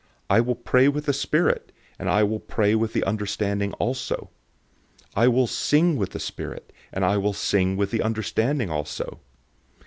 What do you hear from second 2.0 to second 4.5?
I will pray with the understanding also.